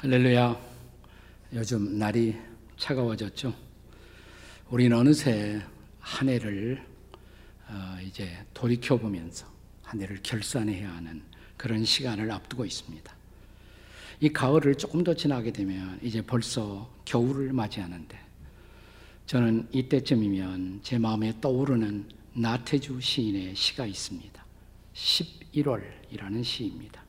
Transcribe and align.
할렐루야. 0.00 0.56
요즘 1.54 1.98
날이 1.98 2.36
차가워졌죠. 2.76 3.52
우리는 4.70 4.96
어느새 4.96 5.60
한 5.98 6.28
해를 6.28 6.86
어, 7.66 7.98
이제 8.00 8.30
돌이켜 8.54 8.96
보면서 8.96 9.44
한 9.82 10.00
해를 10.00 10.20
결산해야 10.22 10.88
하는 10.88 11.20
그런 11.56 11.84
시간을 11.84 12.30
앞두고 12.30 12.64
있습니다. 12.64 13.12
이 14.20 14.28
가을을 14.28 14.76
조금 14.76 15.02
더 15.02 15.14
지나게 15.14 15.52
되면 15.52 15.98
이제 16.00 16.22
벌써 16.22 16.88
겨울을 17.04 17.52
맞이하는데 17.52 18.16
저는 19.26 19.66
이때쯤이면 19.72 20.78
제 20.84 20.96
마음에 20.98 21.34
떠오르는 21.40 22.08
나태주 22.34 23.00
시인의 23.00 23.56
시가 23.56 23.84
있습니다. 23.84 24.44
11월이라는 24.94 26.44
시입니다. 26.44 27.02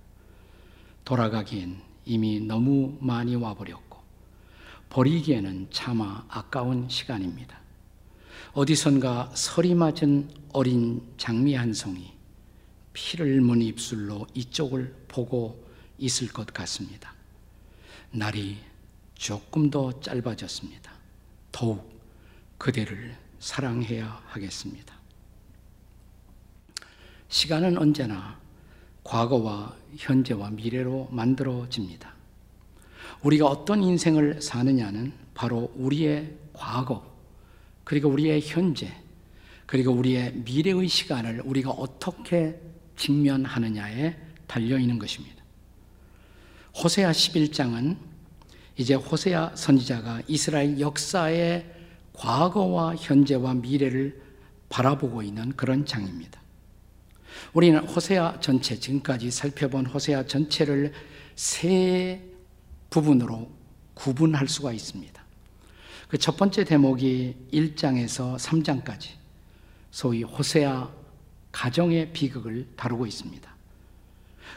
돌아가기엔 1.05 1.88
이미 2.09 2.39
너무 2.39 2.97
많이 2.99 3.35
와버렸고 3.35 3.99
버리기에는 4.89 5.67
차마 5.69 6.25
아까운 6.27 6.89
시간입니다. 6.89 7.59
어디선가 8.53 9.31
서리 9.35 9.75
맞은 9.75 10.27
어린 10.51 11.03
장미 11.17 11.53
한 11.53 11.71
송이 11.71 12.11
피를 12.93 13.41
문 13.41 13.61
입술로 13.61 14.25
이쪽을 14.33 15.05
보고 15.07 15.63
있을 15.99 16.29
것 16.29 16.47
같습니다. 16.47 17.13
날이 18.09 18.57
조금 19.13 19.69
더 19.69 20.01
짧아졌습니다. 20.01 20.91
더욱 21.51 22.01
그대를 22.57 23.15
사랑해야 23.37 24.23
하겠습니다. 24.25 24.95
시간은 27.27 27.77
언제나 27.77 28.39
과거와 29.09 29.75
현재와 29.97 30.51
미래로 30.51 31.07
만들어집니다. 31.09 32.13
우리가 33.23 33.47
어떤 33.47 33.81
인생을 33.81 34.39
사느냐는 34.39 35.13
바로 35.33 35.73
우리의 35.75 36.35
과거, 36.53 37.03
그리고 37.83 38.09
우리의 38.09 38.41
현재, 38.41 38.93
그리고 39.65 39.93
우리의 39.93 40.33
미래의 40.45 40.87
시간을 40.87 41.41
우리가 41.43 41.71
어떻게 41.71 42.61
직면하느냐에 42.97 44.15
달려 44.45 44.77
있는 44.77 44.99
것입니다. 44.99 45.43
호세아 46.75 47.09
11장은 47.11 47.97
이제 48.77 48.93
호세아 48.93 49.55
선지자가 49.55 50.21
이스라엘 50.27 50.79
역사의 50.79 51.65
과거와 52.13 52.95
현재와 52.95 53.55
미래를 53.55 54.21
바라보고 54.69 55.23
있는 55.23 55.51
그런 55.55 55.83
장입니다. 55.83 56.39
우리는 57.53 57.79
호세아 57.79 58.39
전체 58.39 58.79
지금까지 58.79 59.31
살펴본 59.31 59.85
호세아 59.87 60.25
전체를 60.25 60.93
세 61.35 62.21
부분으로 62.89 63.49
구분할 63.93 64.47
수가 64.47 64.71
있습니다. 64.73 65.19
그 66.09 66.17
첫 66.17 66.37
번째 66.37 66.63
대목이 66.63 67.35
1장에서 67.53 68.35
3장까지 68.37 69.09
소위 69.91 70.23
호세아 70.23 70.89
가정의 71.51 72.11
비극을 72.13 72.67
다루고 72.75 73.05
있습니다. 73.05 73.55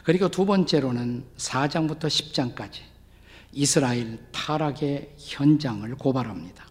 그리고 0.05 0.28
두 0.30 0.46
번째로는 0.46 1.24
4장부터 1.36 2.05
10장까지 2.06 2.80
이스라엘 3.52 4.19
타락의 4.33 5.14
현장을 5.19 5.94
고발합니다. 5.96 6.67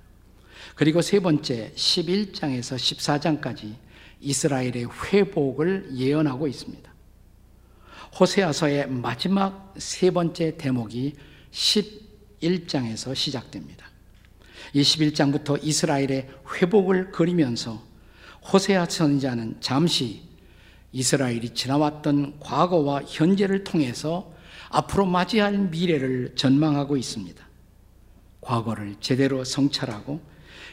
그리고 0.75 1.01
세 1.03 1.19
번째 1.19 1.71
11장에서 1.75 2.75
14장까지 2.75 3.75
이스라엘의 4.21 4.87
회복을 5.11 5.89
예언하고 5.93 6.47
있습니다. 6.47 6.91
호세아서의 8.19 8.89
마지막 8.89 9.73
세 9.77 10.11
번째 10.11 10.57
대목이 10.57 11.15
11장에서 11.51 13.15
시작됩니다. 13.15 13.89
이 14.73 14.81
11장부터 14.81 15.59
이스라엘의 15.61 16.29
회복을 16.53 17.11
그리면서 17.11 17.81
호세아 18.51 18.85
선지자는 18.85 19.57
잠시 19.59 20.23
이스라엘이 20.93 21.51
지나왔던 21.51 22.39
과거와 22.39 23.03
현재를 23.03 23.63
통해서 23.63 24.33
앞으로 24.69 25.05
맞이할 25.05 25.57
미래를 25.57 26.33
전망하고 26.35 26.97
있습니다. 26.97 27.45
과거를 28.41 28.95
제대로 28.99 29.43
성찰하고 29.43 30.21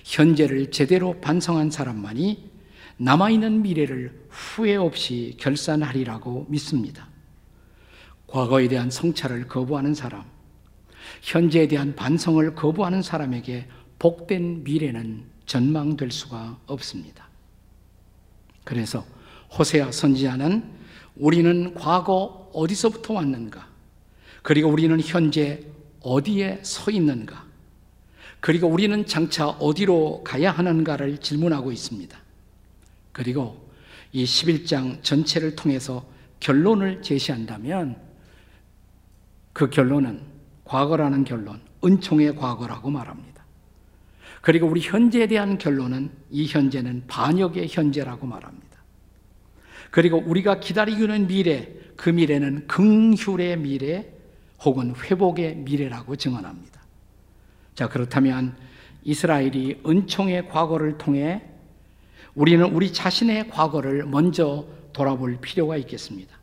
현재를 0.05 0.71
제대로 0.71 1.21
반성한 1.21 1.71
사람만이 1.71 2.58
남아있는 2.99 3.63
미래를 3.63 4.27
후회 4.29 4.77
없이 4.77 5.37
결산하리라고 5.39 6.47
믿습니다. 6.49 7.09
과거에 8.27 8.69
대한 8.69 8.91
성찰을 8.91 9.47
거부하는 9.49 9.95
사람, 9.95 10.25
현재에 11.23 11.69
대한 11.69 11.95
반성을 11.95 12.55
거부하는 12.55 13.03
사람에게 13.03 13.69
복된 13.99 14.65
미래는 14.65 15.25
전망될 15.47 16.11
수가 16.11 16.59
없습니다. 16.67 17.29
그래서 18.65 19.05
호세아 19.57 19.93
선지자는 19.93 20.63
우리는 21.17 21.75
과거 21.75 22.51
어디서부터 22.53 23.15
왔는가? 23.15 23.67
그리고 24.43 24.69
우리는 24.69 25.01
현재 25.01 25.63
어디에 26.01 26.61
서 26.63 26.91
있는가? 26.91 27.47
그리고 28.41 28.69
우리는 28.69 29.07
장차 29.07 29.49
어디로 29.49 30.23
가야 30.25 30.51
하는가를 30.51 31.19
질문하고 31.19 31.73
있습니다. 31.73 32.28
그리고 33.19 33.69
이 34.13 34.23
11장 34.23 35.03
전체를 35.03 35.57
통해서 35.57 36.07
결론을 36.39 37.03
제시한다면 37.03 37.97
그 39.53 39.71
결론은 39.71 40.21
과거라는 40.63 41.25
결론, 41.25 41.61
은총의 41.85 42.37
과거라고 42.37 42.91
말합니다. 42.91 43.45
그리고 44.41 44.69
우리 44.69 44.81
현재에 44.81 45.27
대한 45.27 45.59
결론은 45.59 46.13
이 46.31 46.47
현재는 46.47 47.09
반역의 47.09 47.67
현재라고 47.69 48.29
말합니다. 48.29 48.69
그리고 49.91 50.19
우리가 50.19 50.61
기다리고 50.61 51.03
있는 51.03 51.27
미래, 51.27 51.75
그 51.97 52.11
미래는 52.11 52.69
긍휼의 52.69 53.59
미래 53.59 54.13
혹은 54.65 54.95
회복의 54.95 55.57
미래라고 55.57 56.15
증언합니다. 56.15 56.81
자, 57.75 57.89
그렇다면 57.89 58.57
이스라엘이 59.03 59.81
은총의 59.85 60.51
과거를 60.51 60.99
통해 60.99 61.48
우리는 62.39 62.65
우리 62.73 62.93
자신의 62.93 63.51
과거를 63.51 64.07
먼저 64.07 64.65
돌아볼 64.93 65.39
필요가 65.41 65.77
있겠습니다. 65.79 66.39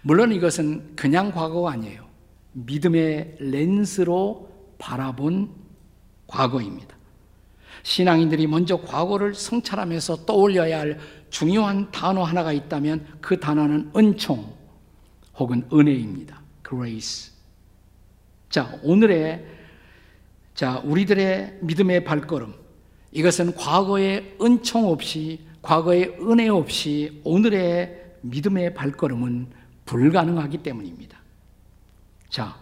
물론 0.00 0.32
이것은 0.32 0.96
그냥 0.96 1.30
과거가 1.30 1.72
아니에요. 1.72 2.06
믿음의 2.52 3.36
렌스로 3.38 4.48
바라본 4.78 5.50
과거입니다. 6.26 6.96
신앙인들이 7.82 8.46
먼저 8.46 8.80
과거를 8.80 9.34
성찰하면서 9.34 10.24
떠올려야 10.24 10.80
할 10.80 10.98
중요한 11.28 11.90
단어 11.90 12.22
하나가 12.22 12.54
있다면 12.54 13.06
그 13.20 13.38
단어는 13.38 13.90
은총 13.94 14.54
혹은 15.36 15.68
은혜입니다. 15.70 16.40
grace. 16.66 17.30
자, 18.48 18.78
오늘의 18.82 19.44
자, 20.54 20.78
우리들의 20.78 21.58
믿음의 21.60 22.04
발걸음. 22.04 22.63
이것은 23.14 23.54
과거의 23.54 24.36
은총 24.42 24.88
없이 24.88 25.40
과거의 25.62 26.16
은혜 26.20 26.48
없이 26.48 27.20
오늘의 27.24 28.16
믿음의 28.22 28.74
발걸음은 28.74 29.46
불가능하기 29.86 30.58
때문입니다. 30.58 31.18
자, 32.28 32.56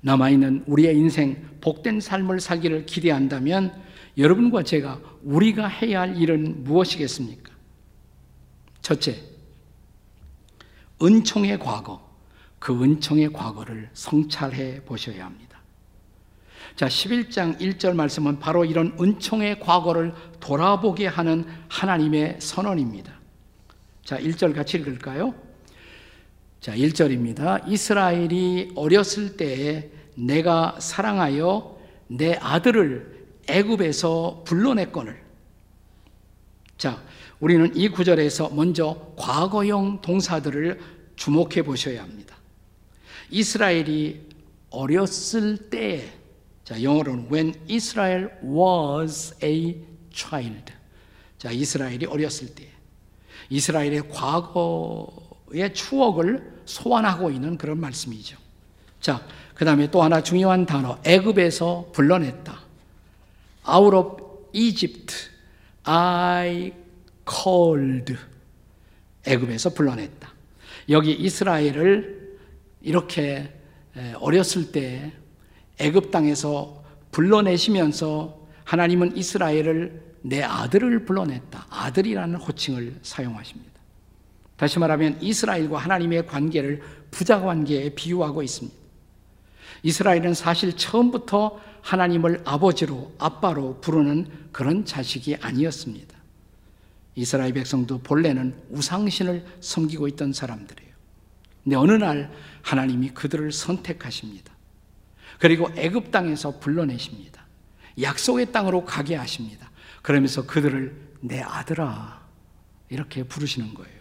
남아있는 0.00 0.64
우리의 0.66 0.96
인생 0.96 1.48
복된 1.60 2.00
삶을 2.00 2.40
살기를 2.40 2.86
기대한다면 2.86 3.80
여러분과 4.16 4.62
제가 4.62 5.00
우리가 5.22 5.68
해야 5.68 6.00
할 6.00 6.16
일은 6.16 6.64
무엇이겠습니까? 6.64 7.52
첫째, 8.80 9.20
은총의 11.02 11.58
과거, 11.58 12.08
그 12.58 12.72
은총의 12.82 13.32
과거를 13.32 13.90
성찰해 13.92 14.84
보셔야 14.84 15.26
합니다. 15.26 15.47
자, 16.78 16.86
11장 16.86 17.58
1절 17.58 17.92
말씀은 17.96 18.38
바로 18.38 18.64
이런 18.64 18.96
은총의 19.00 19.58
과거를 19.58 20.14
돌아보게 20.38 21.08
하는 21.08 21.44
하나님의 21.66 22.36
선언입니다. 22.38 23.18
자, 24.04 24.16
1절 24.16 24.54
같이 24.54 24.76
읽을까요? 24.76 25.34
자, 26.60 26.76
1절입니다. 26.76 27.66
이스라엘이 27.66 28.74
어렸을 28.76 29.36
때에 29.36 29.90
내가 30.14 30.78
사랑하여 30.78 31.80
내 32.06 32.34
아들을 32.34 33.26
애굽에서 33.48 34.44
불러냈거늘. 34.46 35.20
자, 36.76 37.02
우리는 37.40 37.74
이 37.74 37.88
구절에서 37.88 38.50
먼저 38.50 39.14
과거형 39.16 40.00
동사들을 40.00 40.78
주목해 41.16 41.62
보셔야 41.62 42.04
합니다. 42.04 42.36
이스라엘이 43.30 44.28
어렸을 44.70 45.70
때, 45.70 46.17
자, 46.68 46.82
영어로는 46.82 47.28
when 47.32 47.54
Israel 47.66 48.28
was 48.44 49.34
a 49.42 49.74
child. 50.12 50.70
자, 51.38 51.50
이스라엘이 51.50 52.04
어렸을 52.04 52.54
때. 52.54 52.68
이스라엘의 53.48 54.10
과거의 54.10 55.72
추억을 55.72 56.60
소환하고 56.66 57.30
있는 57.30 57.56
그런 57.56 57.80
말씀이죠. 57.80 58.36
자, 59.00 59.26
그 59.54 59.64
다음에 59.64 59.90
또 59.90 60.02
하나 60.02 60.22
중요한 60.22 60.66
단어, 60.66 60.98
애굽에서 61.06 61.92
불러냈다. 61.94 62.60
Out 63.66 63.96
of 63.96 64.22
Egypt, 64.52 65.14
I 65.84 66.74
called. 67.26 68.14
애굽에서 69.24 69.70
불러냈다. 69.70 70.34
여기 70.90 71.12
이스라엘을 71.12 72.38
이렇게 72.82 73.54
어렸을 74.16 74.70
때 74.70 75.12
애굽 75.78 76.10
땅에서 76.10 76.82
불러내시면서 77.12 78.38
하나님은 78.64 79.16
이스라엘을 79.16 80.08
내 80.22 80.42
아들을 80.42 81.04
불러냈다. 81.04 81.66
아들이라는 81.70 82.34
호칭을 82.36 82.98
사용하십니다. 83.02 83.72
다시 84.56 84.78
말하면 84.78 85.18
이스라엘과 85.22 85.78
하나님의 85.78 86.26
관계를 86.26 86.82
부자 87.10 87.40
관계에 87.40 87.90
비유하고 87.90 88.42
있습니다. 88.42 88.76
이스라엘은 89.84 90.34
사실 90.34 90.76
처음부터 90.76 91.60
하나님을 91.82 92.42
아버지로, 92.44 93.12
아빠로 93.18 93.80
부르는 93.80 94.26
그런 94.50 94.84
자식이 94.84 95.36
아니었습니다. 95.36 96.18
이스라엘 97.14 97.52
백성도 97.52 97.98
본래는 97.98 98.54
우상신을 98.70 99.44
섬기고 99.60 100.08
있던 100.08 100.32
사람들이에요. 100.32 100.92
근데 101.64 101.76
어느 101.76 101.92
날 101.92 102.30
하나님이 102.62 103.10
그들을 103.10 103.52
선택하십니다. 103.52 104.52
그리고 105.38 105.68
애굽 105.76 106.10
땅에서 106.10 106.58
불러내십니다. 106.58 107.44
약속의 108.00 108.52
땅으로 108.52 108.84
가게 108.84 109.14
하십니다. 109.16 109.70
그러면서 110.02 110.46
그들을 110.46 111.08
내 111.20 111.40
아들아 111.40 112.20
이렇게 112.88 113.22
부르시는 113.22 113.74
거예요. 113.74 113.98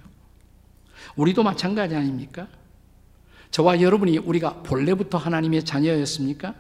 우리도 1.16 1.44
마찬가지 1.44 1.96
아닙니까? 1.96 2.48
저와 3.52 3.82
여러분이 3.82 4.18
우리가 4.20 4.62
본래부터 4.64 5.18
하나님의 5.18 5.64
자녀였습니까? 5.66 6.54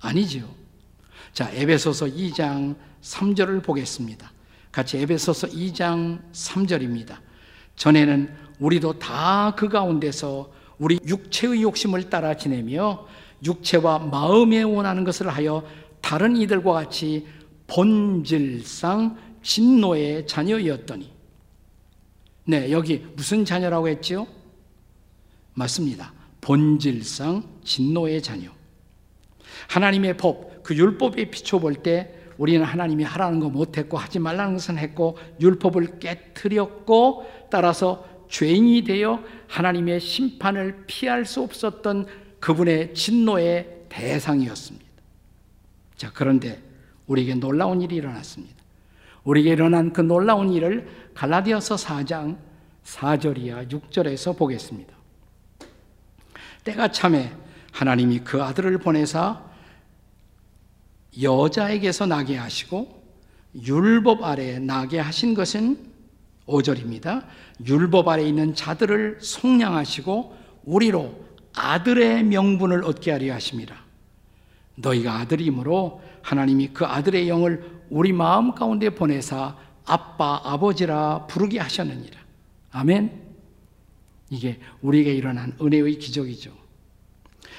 아니지요. 0.00 0.48
자, 1.32 1.50
에베소서 1.52 2.06
2장 2.06 2.76
3절을 3.02 3.62
보겠습니다. 3.62 4.32
같이 4.72 4.98
에베소서 4.98 5.48
2장 5.48 6.20
3절입니다. 6.32 7.18
전에는 7.76 8.34
우리도 8.58 8.98
다 8.98 9.54
그 9.56 9.68
가운데서 9.68 10.52
우리 10.78 10.98
육체의 11.06 11.62
욕심을 11.62 12.10
따라 12.10 12.36
지내며 12.36 13.06
육체와 13.44 13.98
마음에 13.98 14.62
원하는 14.62 15.04
것을 15.04 15.28
하여 15.28 15.64
다른 16.00 16.36
이들과 16.36 16.72
같이 16.72 17.26
본질상 17.66 19.16
진노의 19.42 20.26
자녀였더니 20.26 21.12
네, 22.44 22.70
여기 22.70 23.04
무슨 23.16 23.44
자녀라고 23.44 23.88
했지요? 23.88 24.26
맞습니다. 25.54 26.12
본질상 26.40 27.42
진노의 27.64 28.22
자녀. 28.22 28.50
하나님의 29.68 30.16
법, 30.16 30.62
그 30.62 30.76
율법에 30.76 31.30
비춰볼 31.30 31.76
때 31.76 32.14
우리는 32.38 32.64
하나님이 32.64 33.02
하라는 33.04 33.40
거 33.40 33.48
못했고 33.48 33.96
하지 33.96 34.18
말라는 34.18 34.54
것은 34.54 34.78
했고 34.78 35.16
율법을 35.40 35.98
깨뜨렸고 35.98 37.26
따라서 37.50 38.06
죄인이 38.28 38.84
되어 38.84 39.22
하나님의 39.48 40.00
심판을 40.00 40.84
피할 40.86 41.24
수 41.24 41.42
없었던 41.42 42.06
그분의 42.40 42.94
진노의 42.94 43.86
대상이었습니다. 43.88 44.86
자, 45.96 46.10
그런데 46.12 46.62
우리에게 47.06 47.34
놀라운 47.34 47.80
일이 47.80 47.96
일어났습니다. 47.96 48.54
우리에게 49.24 49.50
일어난 49.50 49.92
그 49.92 50.00
놀라운 50.00 50.52
일을 50.52 50.88
갈라디아서 51.14 51.76
4장 51.76 52.38
4절이야 52.84 53.70
6절에서 53.70 54.36
보겠습니다. 54.36 54.94
때가 56.64 56.92
참에 56.92 57.32
하나님이 57.72 58.20
그 58.20 58.42
아들을 58.42 58.78
보내사 58.78 59.42
여자에게서 61.20 62.06
나게 62.06 62.36
하시고 62.36 63.02
율법 63.54 64.22
아래 64.22 64.58
나게 64.58 64.98
하신 64.98 65.34
것은 65.34 65.78
5절입니다. 66.46 67.24
율법 67.66 68.08
아래 68.08 68.24
있는 68.24 68.54
자들을 68.54 69.18
속량하시고 69.20 70.36
우리로 70.64 71.26
아들의 71.56 72.22
명분을 72.24 72.84
얻게 72.84 73.10
하려 73.10 73.34
하심이라. 73.34 73.74
너희가 74.76 75.14
아들이므로 75.20 76.02
하나님이 76.22 76.68
그 76.68 76.84
아들의 76.84 77.28
영을 77.28 77.84
우리 77.90 78.12
마음 78.12 78.54
가운데 78.54 78.90
보내사 78.90 79.56
아빠, 79.84 80.40
아버지라 80.44 81.26
부르게 81.26 81.58
하셨느니라. 81.58 82.20
아멘. 82.72 83.26
이게 84.30 84.60
우리에게 84.82 85.14
일어난 85.14 85.56
은혜의 85.60 85.98
기적이죠. 85.98 86.50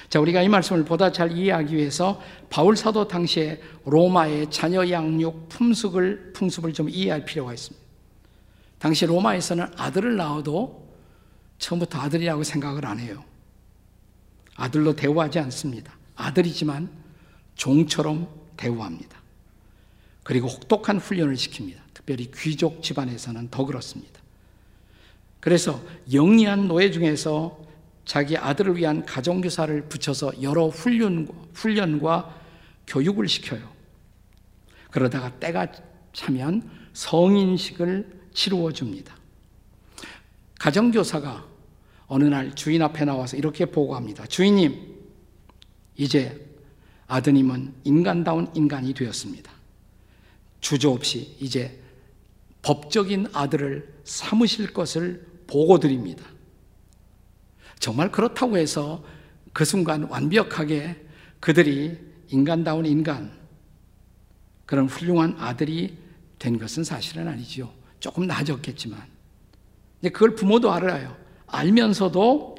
자, 0.08 0.20
우리가 0.20 0.42
이 0.42 0.48
말씀을 0.48 0.84
보다 0.84 1.12
잘 1.12 1.32
이해하기 1.32 1.74
위해서 1.74 2.20
바울 2.48 2.76
사도 2.76 3.08
당시에 3.08 3.60
로마의 3.84 4.50
자녀 4.50 4.88
양육 4.88 5.48
품습을 5.48 6.32
풍습을 6.34 6.72
좀 6.72 6.88
이해할 6.88 7.24
필요가 7.24 7.52
있습니다. 7.52 7.86
당시 8.78 9.06
로마에서는 9.06 9.66
아들을 9.76 10.16
낳아도 10.16 10.88
처음부터 11.58 11.98
아들이라고 11.98 12.44
생각을 12.44 12.86
안 12.86 13.00
해요. 13.00 13.24
아들로 14.58 14.94
대우하지 14.94 15.38
않습니다. 15.38 15.96
아들이지만 16.16 16.90
종처럼 17.54 18.28
대우합니다. 18.56 19.16
그리고 20.24 20.48
혹독한 20.48 20.98
훈련을 20.98 21.36
시킵니다. 21.36 21.78
특별히 21.94 22.30
귀족 22.34 22.82
집안에서는 22.82 23.50
더 23.50 23.64
그렇습니다. 23.64 24.20
그래서 25.40 25.80
영리한 26.12 26.66
노예 26.66 26.90
중에서 26.90 27.58
자기 28.04 28.36
아들을 28.36 28.76
위한 28.76 29.06
가정교사를 29.06 29.88
붙여서 29.88 30.42
여러 30.42 30.66
훈련과, 30.66 31.32
훈련과 31.54 32.34
교육을 32.88 33.28
시켜요. 33.28 33.62
그러다가 34.90 35.30
때가 35.38 35.68
차면 36.12 36.68
성인식을 36.94 38.22
치루어 38.34 38.72
줍니다. 38.72 39.14
가정교사가 40.58 41.46
어느 42.08 42.24
날 42.24 42.54
주인 42.54 42.82
앞에 42.82 43.04
나와서 43.04 43.36
이렇게 43.36 43.66
보고합니다. 43.66 44.26
주인님, 44.26 44.96
이제 45.96 46.44
아드님은 47.06 47.74
인간다운 47.84 48.50
인간이 48.54 48.94
되었습니다. 48.94 49.52
주저 50.60 50.90
없이 50.90 51.36
이제 51.38 51.80
법적인 52.62 53.28
아들을 53.32 54.00
삼으실 54.04 54.72
것을 54.72 55.26
보고 55.46 55.78
드립니다. 55.78 56.24
정말 57.78 58.10
그렇다고 58.10 58.58
해서 58.58 59.04
그 59.52 59.64
순간 59.64 60.04
완벽하게 60.04 61.06
그들이 61.40 61.98
인간다운 62.28 62.84
인간, 62.86 63.32
그런 64.66 64.86
훌륭한 64.86 65.36
아들이 65.38 65.96
된 66.38 66.58
것은 66.58 66.84
사실은 66.84 67.28
아니지요. 67.28 67.72
조금 68.00 68.26
나아졌겠지만. 68.26 69.00
그걸 70.02 70.34
부모도 70.34 70.72
알아요. 70.72 71.16
알면서도 71.48 72.56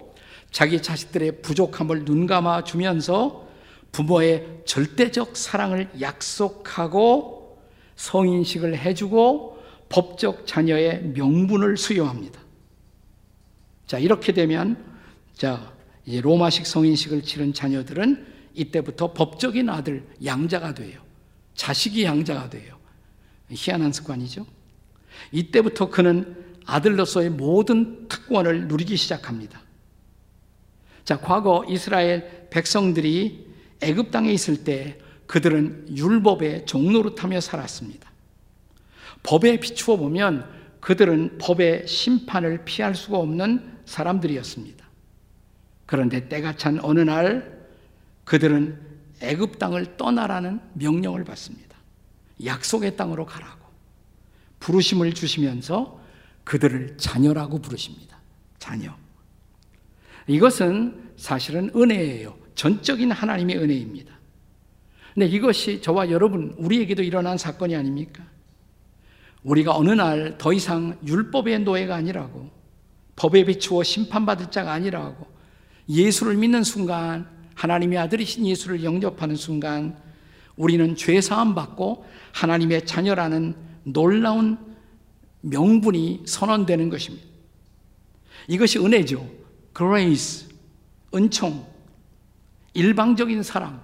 자기 0.51 0.81
자식들의 0.81 1.41
부족함을 1.41 2.05
눈감아 2.05 2.63
주면서 2.63 3.47
부모의 3.91 4.61
절대적 4.65 5.35
사랑을 5.35 5.89
약속하고 5.99 7.59
성인식을 7.95 8.77
해주고 8.77 9.59
법적 9.89 10.45
자녀의 10.45 11.03
명분을 11.15 11.77
수여합니다. 11.77 12.39
자, 13.87 13.97
이렇게 13.97 14.33
되면, 14.33 14.77
자, 15.33 15.73
이제 16.05 16.21
로마식 16.21 16.65
성인식을 16.65 17.23
치른 17.23 17.53
자녀들은 17.53 18.27
이때부터 18.53 19.13
법적인 19.13 19.69
아들, 19.69 20.07
양자가 20.23 20.75
돼요. 20.75 21.01
자식이 21.55 22.03
양자가 22.03 22.49
돼요. 22.49 22.77
희한한 23.49 23.91
습관이죠. 23.91 24.45
이때부터 25.31 25.89
그는 25.89 26.48
아들로서의 26.69 27.29
모든 27.31 28.07
특권을 28.07 28.67
누리기 28.67 28.95
시작합니다. 28.95 29.61
자, 31.03 31.19
과거 31.19 31.65
이스라엘 31.67 32.47
백성들이 32.49 33.47
애굽 33.81 34.11
땅에 34.11 34.31
있을 34.31 34.63
때 34.63 34.99
그들은 35.25 35.97
율법의 35.97 36.65
종노릇하며 36.65 37.41
살았습니다. 37.41 38.09
법에 39.23 39.59
비추어 39.59 39.97
보면 39.97 40.47
그들은 40.79 41.37
법의 41.39 41.87
심판을 41.87 42.63
피할 42.65 42.95
수가 42.95 43.17
없는 43.17 43.79
사람들이었습니다. 43.85 44.85
그런데 45.85 46.29
때가 46.29 46.55
찬 46.55 46.79
어느 46.83 46.99
날 46.99 47.59
그들은 48.23 48.79
애굽 49.21 49.59
땅을 49.59 49.97
떠나라는 49.97 50.61
명령을 50.73 51.23
받습니다. 51.23 51.75
약속의 52.43 52.95
땅으로 52.95 53.25
가라고 53.25 53.59
부르심을 54.59 55.13
주시면서 55.13 55.99
그들을 56.43 56.97
자녀라고 56.97 57.59
부르십니다. 57.59 58.17
자녀. 58.57 58.95
이것은 60.27 61.11
사실은 61.17 61.71
은혜예요. 61.75 62.37
전적인 62.55 63.11
하나님의 63.11 63.57
은혜입니다. 63.57 64.13
근데 65.13 65.27
이것이 65.27 65.81
저와 65.81 66.11
여러분, 66.11 66.53
우리에게도 66.57 67.03
일어난 67.03 67.37
사건이 67.37 67.75
아닙니까? 67.75 68.23
우리가 69.43 69.75
어느 69.75 69.91
날 69.91 70.37
더 70.37 70.53
이상 70.53 70.97
율법의 71.05 71.59
노예가 71.61 71.95
아니라고, 71.95 72.49
법에 73.15 73.45
비추어 73.45 73.83
심판받을 73.83 74.51
자가 74.51 74.71
아니라고, 74.73 75.27
예수를 75.89 76.35
믿는 76.35 76.63
순간 76.63 77.27
하나님의 77.55 77.97
아들이신 77.97 78.45
예수를 78.45 78.83
영접하는 78.83 79.35
순간 79.35 79.97
우리는 80.55 80.95
죄 80.95 81.19
사함 81.19 81.55
받고 81.55 82.05
하나님의 82.33 82.85
자녀라는 82.85 83.55
놀라운 83.83 84.57
명분이 85.41 86.23
선언되는 86.25 86.89
것입니다. 86.89 87.25
이것이 88.47 88.79
은혜죠. 88.79 89.27
grace, 89.75 90.49
은총, 91.13 91.65
일방적인 92.73 93.43
사랑, 93.43 93.81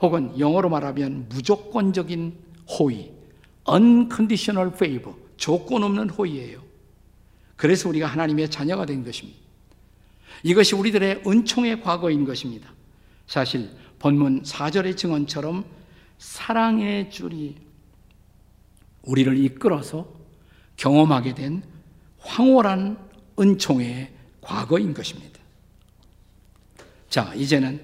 혹은 0.00 0.38
영어로 0.38 0.68
말하면 0.68 1.26
무조건적인 1.28 2.34
호의, 2.68 3.12
unconditional 3.70 4.72
favor, 4.74 5.16
조건 5.36 5.84
없는 5.84 6.10
호의예요. 6.10 6.62
그래서 7.56 7.88
우리가 7.88 8.06
하나님의 8.06 8.50
자녀가 8.50 8.86
된 8.86 9.04
것입니다. 9.04 9.38
이것이 10.42 10.74
우리들의 10.74 11.22
은총의 11.26 11.82
과거인 11.82 12.24
것입니다. 12.24 12.72
사실 13.26 13.70
본문 13.98 14.42
4절의 14.42 14.96
증언처럼 14.96 15.64
사랑의 16.18 17.10
줄이 17.10 17.56
우리를 19.02 19.36
이끌어서 19.44 20.19
경험하게 20.80 21.34
된 21.34 21.62
황홀한 22.18 22.98
은총의 23.38 24.10
과거인 24.40 24.94
것입니다. 24.94 25.38
자, 27.08 27.32
이제는 27.34 27.80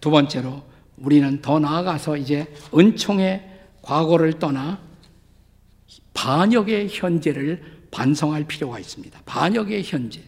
두 0.00 0.10
번째로 0.10 0.62
우리는 0.98 1.40
더 1.40 1.58
나아가서 1.58 2.16
이제 2.18 2.52
은총의 2.76 3.42
과거를 3.80 4.38
떠나 4.38 4.80
반역의 6.12 6.88
현재를 6.90 7.62
반성할 7.90 8.44
필요가 8.44 8.78
있습니다. 8.78 9.18
반역의 9.24 9.82
현재. 9.84 10.22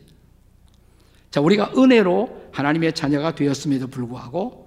자, 1.30 1.40
우리가 1.42 1.72
은혜로 1.76 2.48
하나님의 2.52 2.94
자녀가 2.94 3.34
되었음에도 3.34 3.88
불구하고 3.88 4.66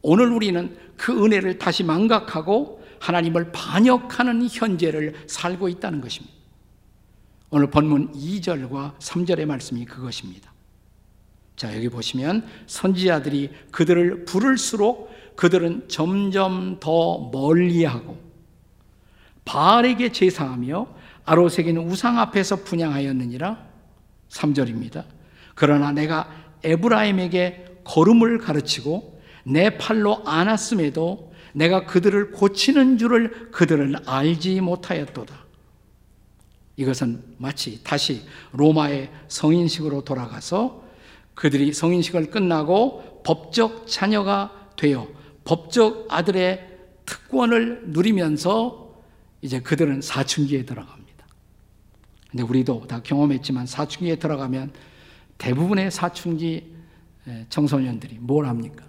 오늘 0.00 0.30
우리는 0.32 0.76
그 0.96 1.24
은혜를 1.24 1.58
다시 1.58 1.84
망각하고 1.84 2.82
하나님을 3.00 3.52
반역하는 3.52 4.48
현재를 4.48 5.14
살고 5.26 5.68
있다는 5.68 6.00
것입니다. 6.00 6.39
오늘 7.50 7.68
본문 7.68 8.12
2절과 8.12 8.96
3절의 8.98 9.44
말씀이 9.44 9.84
그것입니다. 9.84 10.52
자, 11.56 11.74
여기 11.76 11.88
보시면 11.88 12.46
선지자들이 12.68 13.50
그들을 13.72 14.24
부를수록 14.24 15.10
그들은 15.34 15.88
점점 15.88 16.78
더 16.78 17.30
멀리하고 17.32 18.18
바알에게 19.44 20.12
제사하며 20.12 20.86
아로색인 21.24 21.76
우상 21.78 22.18
앞에서 22.18 22.56
분양하였느니라 22.56 23.58
3절입니다. 24.28 25.04
그러나 25.54 25.90
내가 25.90 26.30
에브라임에게 26.62 27.80
걸음을 27.82 28.38
가르치고 28.38 29.20
내 29.44 29.76
팔로 29.76 30.22
안았음에도 30.24 31.32
내가 31.52 31.84
그들을 31.84 32.30
고치는 32.30 32.96
줄을 32.98 33.50
그들은 33.50 33.96
알지 34.06 34.60
못하였도다. 34.60 35.39
이것은 36.76 37.22
마치 37.38 37.82
다시 37.84 38.22
로마의 38.52 39.10
성인식으로 39.28 40.04
돌아가서 40.04 40.82
그들이 41.34 41.72
성인식을 41.72 42.30
끝나고 42.30 43.22
법적 43.24 43.86
자녀가 43.86 44.70
되어 44.76 45.08
법적 45.44 46.06
아들의 46.08 46.68
특권을 47.04 47.88
누리면서 47.88 48.94
이제 49.42 49.60
그들은 49.60 50.00
사춘기에 50.00 50.64
들어갑니다. 50.64 51.26
근데 52.30 52.42
우리도 52.42 52.86
다 52.86 53.02
경험했지만 53.02 53.66
사춘기에 53.66 54.16
들어가면 54.16 54.72
대부분의 55.38 55.90
사춘기 55.90 56.74
청소년들이 57.48 58.18
뭘 58.20 58.46
합니까? 58.46 58.84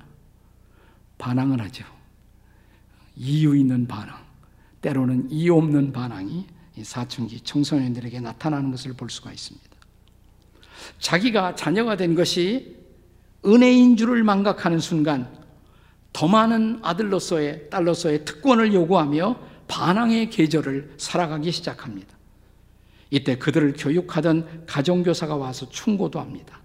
반항을 1.18 1.62
하죠. 1.62 1.86
이유 3.16 3.56
있는 3.56 3.88
반항, 3.88 4.18
때로는 4.82 5.30
이유 5.32 5.56
없는 5.56 5.92
반항 5.92 6.46
이 6.78 6.84
사춘기 6.84 7.42
청소년들에게 7.42 8.20
나타나는 8.20 8.72
것을 8.72 8.94
볼 8.94 9.10
수가 9.10 9.32
있습니다. 9.32 9.70
자기가 11.00 11.56
자녀가 11.56 11.96
된 11.96 12.16
것이 12.16 12.78
은혜인 13.46 13.98
줄을 13.98 14.24
망각하는 14.24 14.80
순간 14.80 15.28
더 16.14 16.28
많은 16.28 16.80
아들로서의 16.82 17.70
딸로서의 17.70 18.26
특권을 18.26 18.74
요구하며 18.74 19.40
반항의 19.68 20.30
계절을 20.30 20.96
살아가기 20.98 21.52
시작합니다. 21.52 22.16
이때 23.10 23.38
그들을 23.38 23.76
교육하던 23.78 24.66
가정교사가 24.68 25.36
와서 25.36 25.70
충고도 25.70 26.20
합니다. 26.20 26.60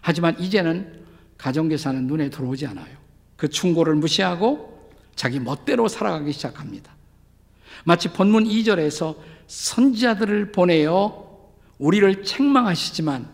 하지만 0.00 0.38
이제는 0.38 1.04
가정교사는 1.38 2.06
눈에 2.06 2.30
들어오지 2.30 2.66
않아요. 2.66 2.96
그 3.36 3.48
충고를 3.48 3.94
무시하고 3.94 4.90
자기 5.14 5.40
멋대로 5.40 5.88
살아가기 5.88 6.32
시작합니다. 6.32 6.94
마치 7.84 8.08
본문 8.08 8.44
2절에서 8.44 9.16
선지자들을 9.46 10.52
보내어 10.52 11.28
우리를 11.78 12.24
책망하시지만 12.24 13.28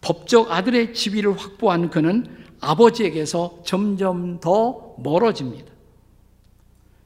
법적 0.00 0.52
아들의 0.52 0.94
지위를 0.94 1.36
확보한 1.36 1.90
그는 1.90 2.26
아버지에게서 2.60 3.62
점점 3.64 4.40
더 4.40 4.94
멀어집니다. 4.98 5.72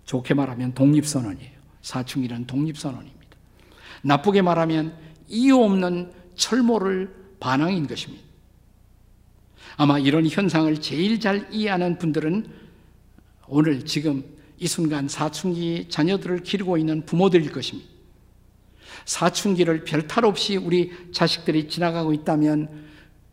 좋게 0.04 0.34
말하면 0.34 0.74
독립선언이에요. 0.74 1.52
사춘기는 1.80 2.46
독립선언입니다. 2.46 3.36
나쁘게 4.02 4.42
말하면 4.42 4.96
이유 5.28 5.56
없는 5.58 6.12
철모를 6.34 7.14
반항인 7.40 7.86
것입니다. 7.86 8.22
아마 9.76 9.98
이런 9.98 10.26
현상을 10.26 10.74
제일 10.80 11.18
잘 11.18 11.48
이해하는 11.50 11.98
분들은 11.98 12.46
오늘 13.48 13.84
지금 13.84 14.24
이 14.62 14.68
순간 14.68 15.08
사춘기 15.08 15.86
자녀들을 15.88 16.44
기르고 16.44 16.78
있는 16.78 17.04
부모들일 17.04 17.50
것입니다. 17.50 17.90
사춘기를 19.04 19.82
별탈 19.82 20.24
없이 20.24 20.56
우리 20.56 20.92
자식들이 21.10 21.66
지나가고 21.68 22.12
있다면 22.12 22.68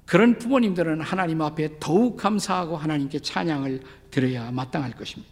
그런 0.08 0.40
부모님들은 0.40 1.02
하나님 1.02 1.44
앞에 1.44 1.76
더욱 1.80 2.18
감사하고 2.18 2.78
하나님께 2.78 3.20
찬양을 3.20 3.82
드려야 4.10 4.50
마땅할 4.50 4.94
것입니다. 4.94 5.32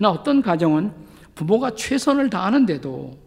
나 0.00 0.08
어떤 0.08 0.40
가정은 0.40 0.90
부모가 1.34 1.74
최선을 1.74 2.30
다하는데도 2.30 3.18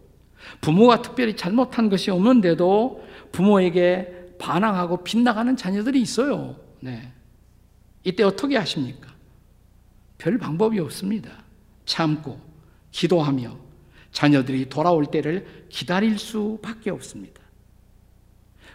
부모가 0.60 1.00
특별히 1.00 1.36
잘못한 1.36 1.88
것이 1.88 2.10
없는데도 2.10 3.06
부모에게 3.30 4.34
반항하고 4.40 5.04
빗나가는 5.04 5.56
자녀들이 5.56 6.00
있어요. 6.00 6.56
네. 6.80 7.12
이때 8.02 8.24
어떻게 8.24 8.56
하십니까? 8.56 9.15
별 10.18 10.38
방법이 10.38 10.78
없습니다. 10.80 11.44
참고, 11.84 12.40
기도하며 12.90 13.56
자녀들이 14.12 14.68
돌아올 14.68 15.06
때를 15.06 15.66
기다릴 15.68 16.18
수밖에 16.18 16.90
없습니다. 16.90 17.40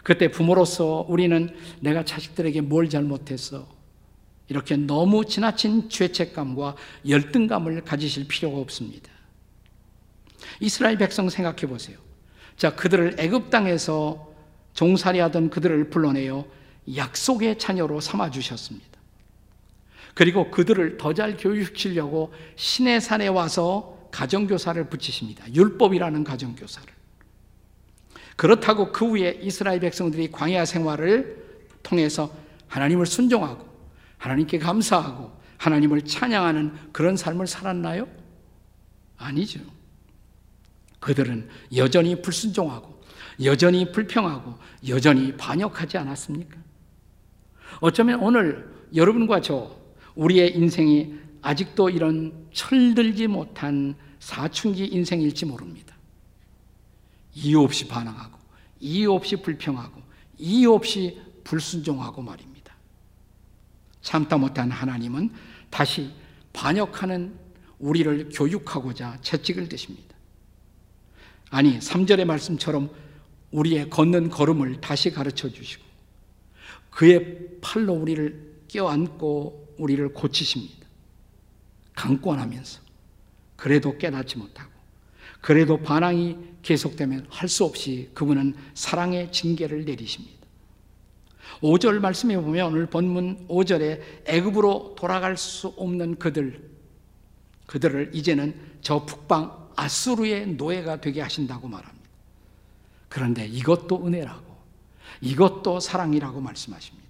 그때 0.03 0.29
부모로서 0.29 1.05
우리는 1.07 1.55
내가 1.79 2.05
자식들에게 2.05 2.62
뭘 2.62 2.89
잘못했어? 2.89 3.67
이렇게 4.48 4.75
너무 4.75 5.25
지나친 5.25 5.89
죄책감과 5.89 6.75
열등감을 7.07 7.81
가지실 7.81 8.27
필요가 8.27 8.57
없습니다. 8.57 9.10
이스라엘 10.60 10.98
백성 10.98 11.29
생각해 11.29 11.67
보세요. 11.67 11.98
자, 12.57 12.75
그들을 12.75 13.15
애굽 13.17 13.50
땅에서 13.50 14.31
종살이하던 14.74 15.50
그들을 15.50 15.89
불러내어 15.89 16.45
약속의 16.95 17.60
자녀로 17.60 18.01
삼아 18.01 18.31
주셨습니다. 18.31 18.90
그리고 20.13 20.51
그들을 20.51 20.98
더 20.98 21.13
잘 21.13 21.38
교육시키려고 21.38 22.34
신의 22.56 23.01
산에 23.01 23.27
와서 23.27 24.08
가정교사를 24.12 24.89
붙이십니다. 24.89 25.53
율법이라는 25.53 26.24
가정교사를. 26.24 26.94
그렇다고 28.36 28.91
그 28.91 29.08
후에 29.08 29.39
이스라엘 29.41 29.80
백성들이 29.80 30.32
광야 30.32 30.65
생활을 30.65 31.62
통해서 31.84 32.34
하나님을 32.68 33.06
순종하고 33.06 33.68
하나님께 34.18 34.60
감사하고 34.60 35.32
하나님을 35.58 36.03
찬양하는 36.03 36.74
그런 36.91 37.18
삶을 37.18 37.48
살았나요? 37.48 38.08
아니죠. 39.18 39.60
그들은 41.00 41.50
여전히 41.75 42.22
불순종하고 42.22 43.01
여전히 43.44 43.91
불평하고 43.91 44.58
여전히 44.88 45.36
반역하지 45.38 45.98
않았습니까? 45.98 46.58
어쩌면 47.80 48.20
오늘 48.20 48.72
여러분과 48.96 49.41
저 49.41 49.80
우리의 50.15 50.56
인생이 50.56 51.13
아직도 51.41 51.89
이런 51.89 52.48
철들지 52.53 53.27
못한 53.27 53.96
사춘기 54.20 54.86
인생일지 54.86 55.46
모릅니다. 55.46 55.96
이유 57.34 57.62
없이 57.62 57.88
반항하고, 57.88 58.38
이유 58.80 59.13
없이 59.13 59.38
불평하고, 59.38 60.01
이유 60.38 60.74
없이 60.74 61.20
불순종하고 61.44 62.22
말입니다. 62.22 62.75
참다 64.01 64.38
못한 64.38 64.70
하나님은 64.70 65.32
다시 65.70 66.12
반역하는 66.53 67.34
우리를 67.80 68.30
교육하고자 68.34 69.20
채찍을 69.22 69.70
드십니다. 69.70 70.15
아니, 71.50 71.80
3절의 71.80 72.25
말씀처럼 72.25 72.89
우리의 73.51 73.89
걷는 73.89 74.30
걸음을 74.30 74.82
다시 74.82 75.12
가르쳐 75.12 75.50
주시고, 75.50 75.84
그의 76.91 77.58
팔로 77.62 77.94
우리를 77.94 78.65
껴안고 78.68 79.70
우리를 79.81 80.13
고치십니다. 80.13 80.88
강권하면서. 81.95 82.79
그래도 83.55 83.97
깨닫지 83.97 84.38
못하고, 84.38 84.71
그래도 85.41 85.77
반항이 85.77 86.38
계속되면 86.61 87.27
할 87.29 87.50
수 87.50 87.65
없이 87.65 88.09
그분은 88.13 88.55
사랑의 88.75 89.31
징계를 89.31 89.85
내리십니다. 89.85 90.39
5절 91.61 92.00
말씀에 92.00 92.38
보면 92.38 92.67
오늘 92.67 92.85
본문 92.85 93.47
5절에 93.47 94.01
애굽으로 94.25 94.95
돌아갈 94.97 95.35
수 95.38 95.69
없는 95.69 96.17
그들 96.17 96.69
그들을 97.65 98.11
이제는 98.13 98.55
저 98.81 99.05
북방 99.05 99.69
아수르의 99.75 100.47
노예가 100.55 101.01
되게 101.01 101.21
하신다고 101.21 101.67
말합니다. 101.67 102.09
그런데 103.09 103.47
이것도 103.47 104.05
은혜라고 104.05 104.57
이것도 105.21 105.79
사랑이라고 105.79 106.39
말씀하십니다. 106.41 107.00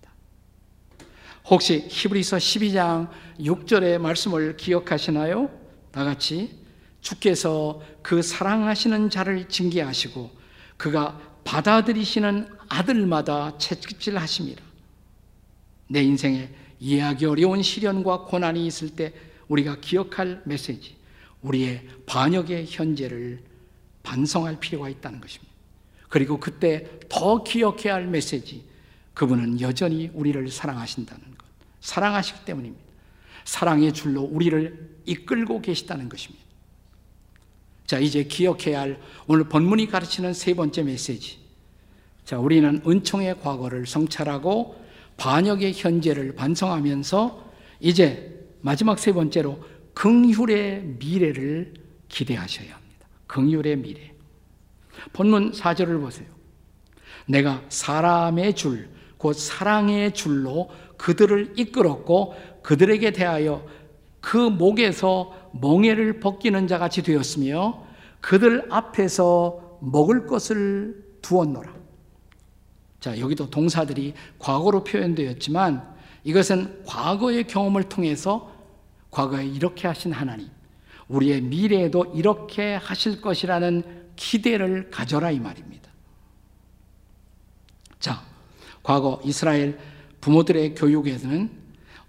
혹시 1.46 1.86
히브리서 1.90 2.38
12장 2.38 3.10
6절의 3.40 3.98
말씀을 3.98 4.58
기억하시나요? 4.58 5.50
다 5.92 6.04
같이 6.04 6.60
주께서 7.02 7.82
그 8.02 8.22
사랑하시는 8.22 9.10
자를 9.10 9.48
징계하시고 9.48 10.30
그가 10.78 11.20
받아들이시는 11.44 12.48
아들마다 12.70 13.58
채찍질하십니다. 13.58 14.64
내 15.88 16.02
인생에 16.04 16.50
이해하기 16.80 17.26
어려운 17.26 17.62
시련과 17.62 18.26
고난이 18.26 18.66
있을 18.66 18.92
때 18.96 19.14
우리가 19.48 19.78
기억할 19.82 20.42
메시지, 20.46 20.96
우리의 21.42 21.86
반역의 22.06 22.68
현재를 22.70 23.44
반성할 24.04 24.60
필요가 24.60 24.90
있다는 24.90 25.20
것입니다. 25.20 25.52
그리고 26.08 26.40
그때 26.40 27.00
더 27.10 27.44
기억해야 27.44 27.96
할 27.96 28.08
메시지, 28.08 28.64
그분은 29.14 29.60
여전히 29.62 30.10
우리를 30.14 30.50
사랑하신다는 30.50 31.22
것. 31.24 31.31
사랑하시기 31.82 32.46
때문입니다. 32.46 32.84
사랑의 33.44 33.94
줄로 33.94 34.22
우리를 34.22 35.02
이끌고 35.06 35.62
계시다는 35.62 36.10
것입니다. 36.10 36.46
자, 37.86 38.00
이제 38.00 38.24
기억해야 38.24 38.82
할 38.82 39.02
오늘 39.28 39.50
본문이 39.50 39.88
가르치는 39.88 40.34
세 40.34 40.54
번째 40.54 40.84
메시지. 40.84 41.40
자, 42.24 42.40
우리는 42.40 42.82
은총의 42.88 43.42
과거를 43.42 43.86
성찰하고 43.86 44.80
반역의 45.18 45.74
현재를 45.74 46.36
반성하면서 46.36 47.52
이제 47.80 48.48
마지막 48.62 48.98
세 49.00 49.12
번째로 49.12 49.62
긍휼의 49.94 50.98
미래를 51.00 51.74
기대하셔야 52.08 52.74
합니다. 52.74 53.08
긍휼의 53.28 53.78
미래. 53.78 54.14
본문 55.14 55.52
4절을 55.52 56.00
보세요. 56.00 56.28
내가 57.26 57.64
사람의 57.70 58.56
줄, 58.56 58.90
곧 59.18 59.34
사랑의 59.34 60.14
줄로 60.14 60.70
그들을 61.02 61.54
이끌었고 61.58 62.36
그들에게 62.62 63.10
대하여 63.12 63.66
그 64.20 64.38
목에서 64.38 65.34
멍에를 65.60 66.20
벗기는 66.20 66.68
자 66.68 66.78
같이 66.78 67.02
되었으며 67.02 67.84
그들 68.20 68.68
앞에서 68.72 69.80
먹을 69.82 70.28
것을 70.28 71.04
두었노라. 71.24 71.74
자, 73.00 73.20
여기도 73.20 73.50
동사들이 73.50 74.14
과거로 74.38 74.84
표현되었지만 74.84 75.92
이것은 76.24 76.84
과거의 76.86 77.48
경험을 77.48 77.90
통해서 77.90 78.52
과거에 79.10 79.44
이렇게 79.44 79.88
하신 79.88 80.12
하나님, 80.12 80.50
우리의 81.08 81.42
미래에도 81.42 82.14
이렇게 82.14 82.76
하실 82.76 83.22
것이라는 83.22 84.12
기대를 84.16 84.92
가져라 84.92 85.32
이 85.32 85.40
말입니다. 85.40 85.90
자, 88.00 88.22
과거 88.84 89.20
이스라엘 89.26 89.80
부모들의 90.22 90.76
교육에서는 90.76 91.50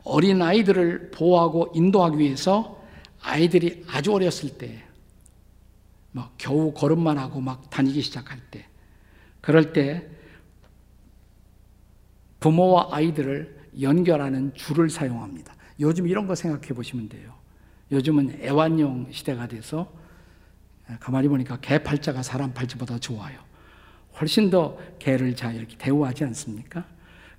어린 0.04 0.42
아이들을 0.42 1.10
보호하고 1.12 1.72
인도하기 1.74 2.18
위해서 2.18 2.82
아이들이 3.20 3.84
아주 3.88 4.12
어렸을 4.12 4.58
때, 4.58 4.82
뭐 6.12 6.30
겨우 6.38 6.72
걸음만 6.74 7.18
하고 7.18 7.40
막 7.40 7.70
다니기 7.70 8.02
시작할 8.02 8.38
때, 8.50 8.66
그럴 9.40 9.72
때 9.72 10.06
부모와 12.40 12.88
아이들을 12.90 13.60
연결하는 13.80 14.52
줄을 14.54 14.90
사용합니다. 14.90 15.54
요즘 15.80 16.06
이런 16.06 16.26
거 16.26 16.34
생각해 16.34 16.68
보시면 16.68 17.08
돼요. 17.08 17.32
요즘은 17.90 18.40
애완용 18.42 19.08
시대가 19.10 19.46
돼서 19.46 19.92
가만히 21.00 21.28
보니까 21.28 21.58
개 21.60 21.82
팔자가 21.82 22.22
사람 22.22 22.52
팔자보다 22.52 22.98
좋아요. 22.98 23.38
훨씬 24.20 24.50
더 24.50 24.76
개를 24.98 25.34
잘 25.36 25.54
이렇게 25.54 25.76
대우하지 25.78 26.24
않습니까? 26.24 26.84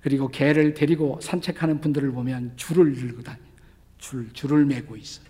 그리고 0.04 0.28
개를 0.28 0.74
데리고 0.74 1.18
산책하는 1.22 1.80
분들을 1.80 2.12
보면 2.12 2.52
줄을 2.56 2.94
들고 2.94 3.22
다니 3.22 3.38
줄, 3.96 4.30
줄을 4.34 4.66
메고 4.66 4.98
있어요. 4.98 5.24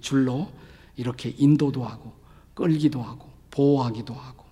줄로 0.00 0.48
이렇게 0.94 1.34
인도도 1.36 1.84
하고, 1.84 2.12
끌기도 2.54 3.02
하고, 3.02 3.28
보호하기도 3.50 4.14
하고, 4.14 4.44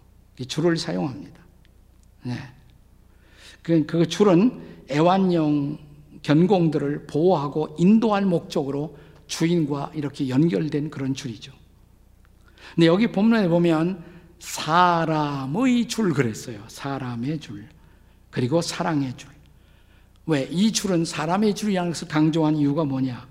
줄을 0.49 0.77
사용합니다. 0.77 1.41
네. 2.25 2.35
그, 3.63 3.87
그 3.87 4.09
줄은 4.09 4.61
애완용 4.91 5.79
견공들을 6.23 7.07
보호하고 7.07 7.77
인도할 7.79 8.27
목적으로 8.27 8.99
주인과 9.29 9.93
이렇게 9.95 10.29
연결된 10.31 10.91
그런 10.91 11.15
줄이죠. 11.15 11.53
근데 12.75 12.89
여기 12.89 13.13
본문에 13.13 13.47
보면 13.47 14.03
사람의 14.41 15.87
줄 15.87 16.13
그랬어요. 16.13 16.65
사람의 16.67 17.39
줄. 17.39 17.69
그리고 18.33 18.61
사랑의 18.61 19.17
줄. 19.17 19.31
왜? 20.27 20.49
이 20.51 20.73
줄은 20.73 21.05
사람의 21.05 21.55
줄이라는 21.55 21.93
것을 21.93 22.09
강조한 22.09 22.57
이유가 22.57 22.85
뭐냐? 22.85 23.29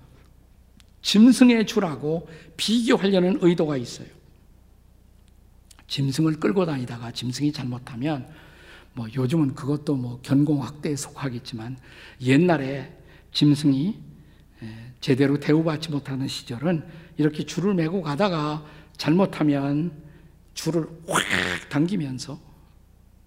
짐승의 1.02 1.66
줄하고 1.66 2.28
비교하려는 2.56 3.38
의도가 3.42 3.76
있어요. 3.76 4.06
짐승을 5.88 6.38
끌고 6.40 6.64
다니다가 6.64 7.12
짐승이 7.12 7.52
잘못하면 7.52 8.26
뭐 8.94 9.08
요즘은 9.12 9.54
그것도 9.54 9.96
뭐 9.96 10.20
견공 10.22 10.62
확대에 10.62 10.94
속하겠지만 10.96 11.76
옛날에 12.20 12.96
짐승이 13.32 13.98
제대로 15.00 15.40
대우받지 15.40 15.90
못하는 15.90 16.28
시절은 16.28 16.86
이렇게 17.16 17.44
줄을 17.44 17.74
메고 17.74 18.02
가다가 18.02 18.64
잘못하면 18.96 19.92
줄을 20.54 20.86
확 21.08 21.22
당기면서 21.68 22.38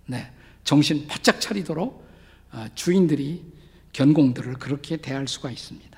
네, 0.05 0.31
정신 0.65 1.08
바짝 1.08 1.39
차리도록 1.39 2.06
어, 2.51 2.65
주인들이 2.75 3.45
견공들을 3.93 4.56
그렇게 4.56 4.97
대할 4.97 5.28
수가 5.28 5.49
있습니다. 5.49 5.95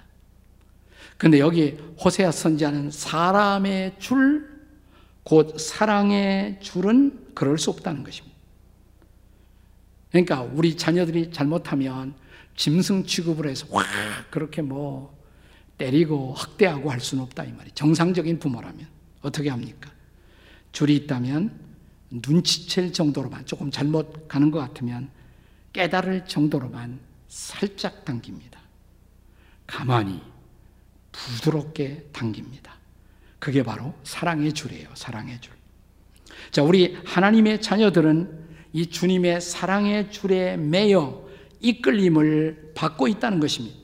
근데 1.18 1.40
여기 1.40 1.78
호세아 2.04 2.32
선지자는 2.32 2.92
사람의 2.92 3.96
줄, 3.98 4.48
곧 5.24 5.60
사랑의 5.60 6.60
줄은 6.62 7.34
그럴 7.34 7.58
수 7.58 7.72
없다는 7.72 8.04
것입니다. 8.04 8.38
그러니까 10.12 10.42
우리 10.42 10.78
자녀들이 10.78 11.32
잘못하면 11.32 12.14
짐승 12.56 13.06
취급을 13.06 13.50
해서 13.50 13.68
확 13.72 13.86
그렇게 14.32 14.62
뭐 14.62 15.16
때리고 15.78 16.34
학대하고 16.34 16.92
할 16.92 17.00
수는 17.00 17.24
없다 17.24 17.44
이 17.44 17.52
말이 17.52 17.72
정상적인 17.74 18.40
부모라면 18.40 18.88
어떻게 19.22 19.50
합니까? 19.50 19.92
줄이 20.72 20.96
있다면 20.96 21.67
눈치챌 22.10 22.92
정도로만 22.92 23.46
조금 23.46 23.70
잘못 23.72 24.28
가는 24.28 24.52
것 24.52 24.60
같으면 24.60 25.10
깨달을 25.74 26.26
정도로만 26.26 27.00
살짝 27.28 28.06
당깁니다. 28.06 28.60
가만히 29.66 30.22
부드럽게 31.12 32.10
당깁니다. 32.14 32.76
그게 33.40 33.64
바로 33.64 33.94
사랑의 34.04 34.54
줄이에요. 34.54 34.90
사랑의 34.94 35.40
줄. 35.42 35.54
자, 36.52 36.64
우리 36.64 36.98
하나님의 37.06 37.62
자녀들은 37.62 38.48
이 38.74 38.88
주님의 38.88 39.42
사랑의 39.42 40.12
줄에 40.12 40.58
매여 40.58 41.28
이끌림을 41.60 42.74
받고 42.76 43.08
있다는 43.08 43.40
것입니다. 43.40 43.78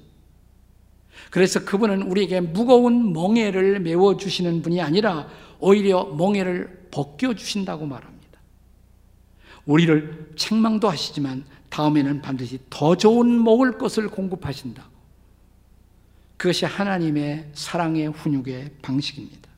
그래서 1.30 1.64
그분은 1.66 2.04
우리에게 2.04 2.42
무거운 2.42 3.14
멍에를 3.14 3.80
메워 3.80 4.18
주시는 4.18 4.62
분이 4.62 4.82
아니라 4.82 5.28
오히려 5.60 6.06
멍에를 6.06 6.88
벗겨 6.92 7.34
주신다고 7.34 7.86
말합니다. 7.86 8.13
우리를 9.66 10.34
책망도 10.36 10.90
하시지만 10.90 11.46
다음에는 11.70 12.22
반드시 12.22 12.60
더 12.70 12.96
좋은 12.96 13.44
먹을 13.44 13.78
것을 13.78 14.08
공급하신다. 14.10 14.88
그것이 16.38 16.66
하나님의 16.66 17.50
사랑의 17.54 18.08
훈육의 18.08 18.72
방식입니다. 18.82 19.50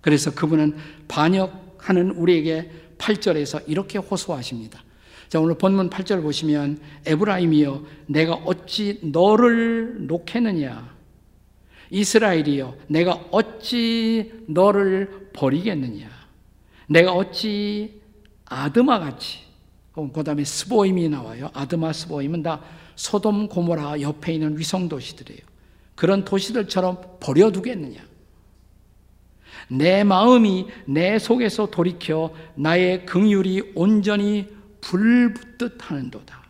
그래서 0.00 0.32
그분은 0.32 0.76
반역하는 1.08 2.12
우리에게 2.12 2.70
8절에서 2.98 3.64
이렇게 3.66 3.98
호소하십니다. 3.98 4.82
자, 5.28 5.40
오늘 5.40 5.58
본문 5.58 5.90
8절 5.90 6.22
보시면 6.22 6.78
에브라임이여 7.04 7.84
내가 8.06 8.34
어찌 8.34 8.98
너를 9.02 10.06
놓겠느냐 10.06 10.96
이스라엘이여 11.90 12.76
내가 12.86 13.12
어찌 13.30 14.32
너를 14.46 15.30
버리겠느냐 15.32 16.08
내가 16.86 17.12
어찌 17.12 17.97
아드마 18.48 18.98
같이 18.98 19.40
그 19.94 20.24
다음에 20.24 20.44
스보임이 20.44 21.08
나와요. 21.08 21.50
아드마 21.54 21.92
스보임은 21.92 22.42
다 22.42 22.60
소돔 22.94 23.48
고모라 23.48 24.00
옆에 24.00 24.34
있는 24.34 24.56
위성 24.58 24.88
도시들이에요. 24.88 25.40
그런 25.94 26.24
도시들처럼 26.24 27.18
버려두겠느냐? 27.18 28.00
내 29.70 30.04
마음이 30.04 30.66
내 30.86 31.18
속에서 31.18 31.66
돌이켜 31.66 32.32
나의 32.54 33.04
긍휼이 33.06 33.72
온전히 33.74 34.48
불붙듯 34.80 35.90
하는도다. 35.90 36.42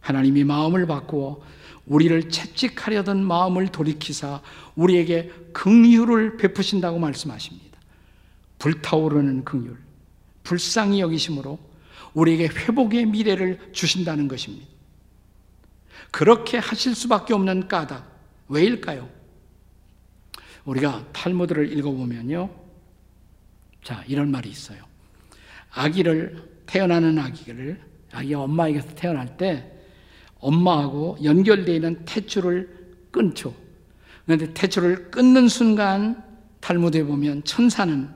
하나님이 0.00 0.44
마음을 0.44 0.86
바꾸어 0.86 1.42
우리를 1.86 2.30
채찍하려던 2.30 3.24
마음을 3.24 3.68
돌이키사 3.68 4.40
우리에게 4.76 5.32
긍휼을 5.52 6.36
베푸신다고 6.36 6.98
말씀하십니다. 6.98 7.78
불타오르는 8.58 9.44
긍휼, 9.44 9.76
불쌍히 10.48 11.00
여기심으로 11.00 11.58
우리에게 12.14 12.46
회복의 12.46 13.04
미래를 13.04 13.70
주신다는 13.72 14.28
것입니다. 14.28 14.66
그렇게 16.10 16.56
하실 16.56 16.94
수밖에 16.94 17.34
없는 17.34 17.68
까닭 17.68 18.10
왜일까요? 18.48 19.10
우리가 20.64 21.04
탈무드를 21.12 21.70
읽어보면요. 21.76 22.48
자, 23.84 24.02
이런 24.08 24.30
말이 24.30 24.48
있어요. 24.48 24.82
아기를, 25.70 26.62
태어나는 26.64 27.18
아기를, 27.18 27.78
아기가 28.12 28.40
엄마에게서 28.40 28.94
태어날 28.94 29.36
때 29.36 29.70
엄마하고 30.38 31.18
연결되어 31.22 31.74
있는 31.74 32.06
태출을 32.06 32.96
끊죠. 33.10 33.54
그런데 34.24 34.54
태출을 34.54 35.10
끊는 35.10 35.48
순간 35.48 36.24
탈무드에 36.60 37.04
보면 37.04 37.44
천사는 37.44 38.08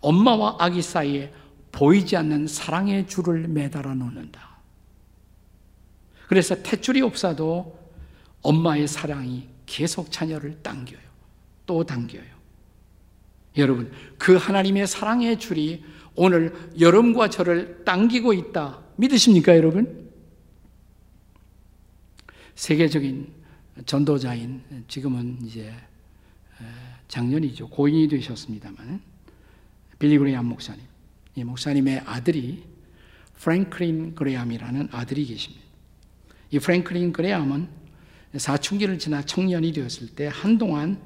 엄마와 0.00 0.56
아기 0.60 0.80
사이에 0.80 1.32
보이지 1.74 2.16
않는 2.16 2.46
사랑의 2.46 3.08
줄을 3.08 3.48
매달아 3.48 3.94
놓는다. 3.94 4.54
그래서 6.28 6.54
태줄이 6.62 7.02
없어도 7.02 7.78
엄마의 8.42 8.86
사랑이 8.86 9.48
계속 9.66 10.12
자녀를 10.12 10.62
당겨요. 10.62 11.00
또 11.66 11.84
당겨요. 11.84 12.22
여러분, 13.56 13.90
그 14.18 14.36
하나님의 14.36 14.86
사랑의 14.86 15.38
줄이 15.38 15.84
오늘 16.14 16.54
여러분과 16.78 17.28
저를 17.28 17.84
당기고 17.84 18.32
있다. 18.32 18.80
믿으십니까, 18.96 19.56
여러분? 19.56 20.10
세계적인 22.54 23.32
전도자인 23.84 24.84
지금은 24.86 25.38
이제 25.44 25.74
작년이죠. 27.08 27.68
고인이 27.68 28.06
되셨습니다만 28.08 29.02
빌리 29.98 30.18
그레이암 30.18 30.46
목사님. 30.46 30.93
이 31.36 31.44
목사님의 31.44 32.02
아들이 32.06 32.64
프랭클린 33.38 34.14
그레이암이라는 34.14 34.88
아들이 34.92 35.26
계십니다. 35.26 35.64
이 36.50 36.58
프랭클린 36.58 37.12
그레이암은 37.12 37.68
사춘기를 38.36 38.98
지나 38.98 39.22
청년이 39.22 39.72
되었을 39.72 40.08
때 40.08 40.30
한동안 40.32 41.00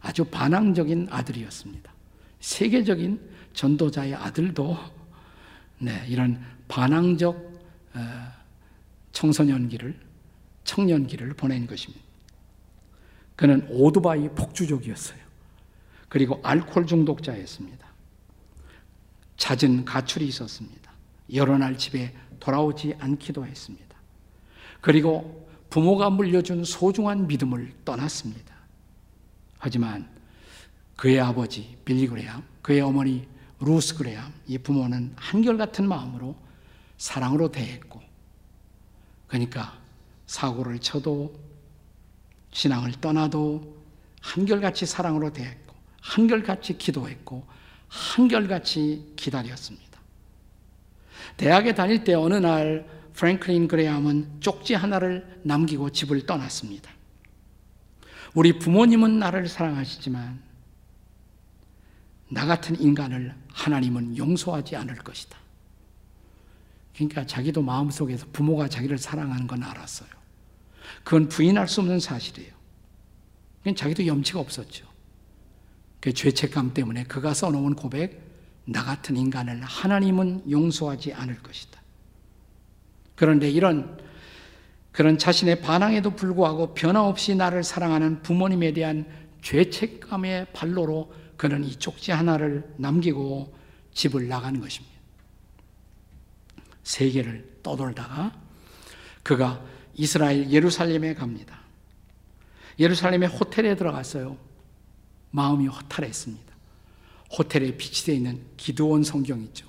아주 0.00 0.24
반항적인 0.24 1.08
아들이었습니다. 1.10 1.92
세계적인 2.40 3.20
전도자의 3.52 4.14
아들도 4.14 4.76
네, 5.78 6.04
이런 6.08 6.40
반항적 6.68 7.36
어, 7.94 8.00
청소년기를 9.12 9.98
청년기를 10.64 11.34
보낸 11.34 11.66
것입니다. 11.66 12.04
그는 13.34 13.66
오토바이 13.70 14.28
폭주족이었어요. 14.28 15.18
그리고 16.08 16.40
알코올 16.42 16.86
중독자였습니다. 16.86 17.79
잦은 19.40 19.86
가출이 19.86 20.28
있었습니다. 20.28 20.92
여러 21.32 21.56
날 21.56 21.78
집에 21.78 22.14
돌아오지 22.40 22.94
않기도 22.98 23.46
했습니다. 23.46 23.96
그리고 24.82 25.48
부모가 25.70 26.10
물려준 26.10 26.64
소중한 26.64 27.26
믿음을 27.26 27.72
떠났습니다. 27.84 28.54
하지만 29.58 30.08
그의 30.94 31.20
아버지 31.20 31.78
빌리 31.86 32.06
그레암, 32.06 32.44
그의 32.60 32.82
어머니 32.82 33.26
루스 33.60 33.96
그레암, 33.96 34.30
이 34.46 34.58
부모는 34.58 35.14
한결같은 35.16 35.88
마음으로 35.88 36.36
사랑으로 36.98 37.50
대했고, 37.50 38.02
그러니까 39.26 39.78
사고를 40.26 40.80
쳐도 40.80 41.34
신앙을 42.52 42.92
떠나도 43.00 43.82
한결같이 44.20 44.84
사랑으로 44.84 45.32
대했고, 45.32 45.74
한결같이 46.02 46.76
기도했고, 46.76 47.46
한결같이 47.90 49.12
기다렸습니다. 49.16 50.00
대학에 51.36 51.74
다닐 51.74 52.04
때 52.04 52.14
어느 52.14 52.34
날 52.34 52.88
프랭클린 53.14 53.68
그레암은 53.68 54.40
쪽지 54.40 54.74
하나를 54.74 55.40
남기고 55.42 55.90
집을 55.90 56.24
떠났습니다. 56.24 56.90
우리 58.34 58.58
부모님은 58.58 59.18
나를 59.18 59.48
사랑하시지만 59.48 60.40
나 62.28 62.46
같은 62.46 62.80
인간을 62.80 63.34
하나님은 63.52 64.16
용서하지 64.16 64.76
않을 64.76 64.94
것이다. 64.96 65.36
그러니까 66.94 67.26
자기도 67.26 67.60
마음속에서 67.62 68.26
부모가 68.32 68.68
자기를 68.68 68.98
사랑하는 68.98 69.48
건 69.48 69.64
알았어요. 69.64 70.08
그건 71.02 71.28
부인할 71.28 71.66
수 71.66 71.80
없는 71.80 71.98
사실이에요. 71.98 72.52
그건 73.58 73.74
자기도 73.74 74.06
염치가 74.06 74.38
없었죠. 74.38 74.89
그 76.00 76.12
죄책감 76.12 76.74
때문에 76.74 77.04
그가 77.04 77.34
써놓은 77.34 77.74
고백, 77.74 78.30
나 78.64 78.84
같은 78.84 79.16
인간을 79.16 79.62
하나님은 79.62 80.50
용서하지 80.50 81.12
않을 81.12 81.42
것이다. 81.42 81.80
그런데 83.16 83.50
이런 83.50 83.98
그런 84.92 85.18
자신의 85.18 85.60
반항에도 85.60 86.16
불구하고 86.16 86.74
변함없이 86.74 87.34
나를 87.34 87.62
사랑하는 87.62 88.22
부모님에 88.22 88.72
대한 88.72 89.06
죄책감의 89.42 90.48
발로로 90.52 91.12
그는 91.36 91.64
이 91.64 91.76
쪽지 91.76 92.12
하나를 92.12 92.74
남기고 92.76 93.54
집을 93.94 94.28
나가는 94.28 94.60
것입니다. 94.60 94.98
세계를 96.82 97.58
떠돌다가 97.62 98.32
그가 99.22 99.64
이스라엘 99.94 100.50
예루살렘에 100.50 101.14
갑니다. 101.14 101.60
예루살렘의 102.78 103.28
호텔에 103.28 103.76
들어갔어요. 103.76 104.36
마음이 105.30 105.66
허탈했습니다. 105.66 106.50
호텔에 107.36 107.76
비치되어 107.76 108.14
있는 108.14 108.42
기도원 108.56 109.02
성경 109.02 109.40
있죠. 109.42 109.66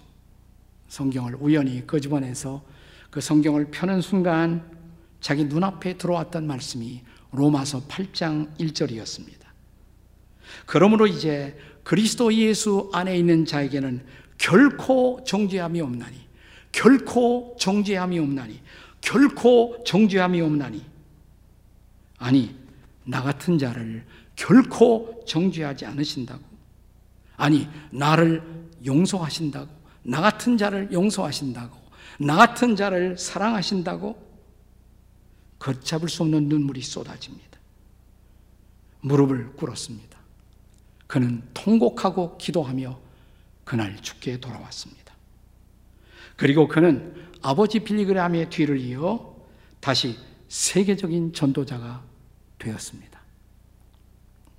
성경을 0.88 1.36
우연히 1.40 1.86
끄집어내서 1.86 2.64
그 3.10 3.22
성경을 3.22 3.72
펴는 3.72 4.02
순간 4.02 4.70
자기 5.20 5.46
눈앞에 5.46 5.98
들어왔던 5.98 6.48
말씀이 6.48 7.02
로마서 7.32 7.88
8장 7.88 8.58
1절이었습니다. 8.58 9.42
그러므로 10.66 11.08
이제 11.08 11.58
그리스도 11.84 12.34
예수 12.34 12.90
안에 12.94 13.18
있는 13.18 13.46
자에게는 13.46 14.06
결코 14.38 15.24
정죄함이 15.26 15.82
없나니, 15.82 16.18
결코 16.72 17.56
정죄함이 17.60 18.20
없나니, 18.20 18.60
결코 19.02 19.84
정죄함이 19.86 20.42
없나니. 20.42 20.86
아니, 22.18 22.56
나 23.06 23.22
같은 23.22 23.58
자를 23.58 24.06
결코 24.42 25.24
정죄하지 25.28 25.86
않으신다고. 25.86 26.42
아니, 27.38 27.68
나를 27.92 28.42
용서하신다고. 28.84 29.70
나 30.04 30.20
같은 30.20 30.58
자를 30.58 30.92
용서하신다고. 30.92 31.78
나 32.22 32.36
같은 32.38 32.76
자를 32.76 33.20
사랑하신다고. 33.20 34.32
걷잡을 35.60 36.10
수 36.10 36.24
없는 36.24 36.50
눈물이 36.50 36.82
쏟아집니다. 36.82 37.60
무릎을 39.02 39.54
꿇었습니다. 39.54 40.18
그는 41.06 41.44
통곡하고 41.54 42.40
기도하며 42.40 43.00
그날 43.64 43.96
죽게 44.02 44.40
돌아왔습니다. 44.40 45.14
그리고 46.36 46.68
그는 46.68 47.14
아버지 47.44 47.82
빌리그람의 47.82 48.50
뒤를 48.50 48.80
이어 48.80 49.36
다시 49.80 50.18
세계적인 50.48 51.34
전도자가 51.34 52.04
되었습니다. 52.58 53.21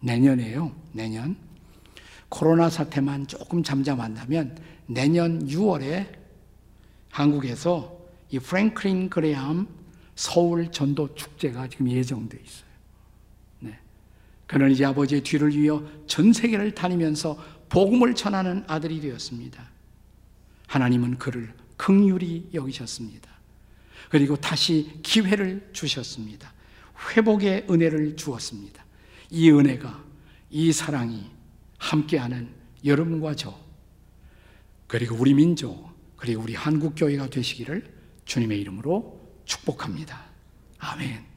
내년에요. 0.02 0.74
내년. 0.92 1.36
코로나 2.28 2.70
사태만 2.70 3.26
조금 3.26 3.62
잠잠한다면 3.62 4.58
내년 4.86 5.46
6월에 5.46 6.06
한국에서 7.10 7.98
이 8.30 8.38
프랭클린 8.38 9.10
그레함 9.10 9.68
서울 10.14 10.70
전도 10.70 11.14
축제가 11.14 11.68
지금 11.68 11.90
예정돼 11.90 12.38
있어요. 12.42 12.70
네. 13.60 13.78
그는 14.46 14.70
이제 14.70 14.84
아버지의 14.84 15.22
뒤를 15.22 15.52
이어 15.52 15.82
전 16.06 16.32
세계를 16.32 16.74
다니면서 16.74 17.38
복음을 17.68 18.14
전하는 18.14 18.64
아들이 18.66 19.00
되었습니다. 19.00 19.62
하나님은 20.66 21.18
그를 21.18 21.52
긍휼히 21.76 22.48
여기셨습니다. 22.54 23.30
그리고 24.08 24.36
다시 24.36 25.00
기회를 25.02 25.70
주셨습니다. 25.72 26.52
회복의 27.14 27.66
은혜를 27.68 28.16
주었습니다. 28.16 28.84
이 29.32 29.50
은혜가 29.50 30.04
이 30.50 30.72
사랑이 30.72 31.30
함께하는 31.78 32.54
여러분과 32.84 33.34
저 33.34 33.58
그리고 34.86 35.16
우리 35.18 35.32
민족 35.32 35.90
그리고 36.16 36.42
우리 36.42 36.54
한국 36.54 36.92
교회가 36.94 37.30
되시기를 37.30 37.82
주님의 38.26 38.60
이름으로 38.60 39.18
축복합니다. 39.46 40.22
아멘. 40.78 41.31